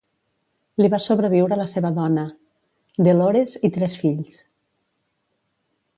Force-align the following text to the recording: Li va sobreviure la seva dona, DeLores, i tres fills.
Li 0.81 0.89
va 0.93 0.99
sobreviure 1.07 1.59
la 1.59 1.67
seva 1.73 1.91
dona, 1.99 2.25
DeLores, 3.09 3.59
i 3.69 3.73
tres 3.77 3.99
fills. 4.05 4.41